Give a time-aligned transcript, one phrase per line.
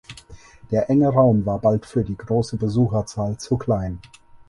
[0.71, 3.99] Der enge Raum war bald für die grosse Besucherzahl zu klein.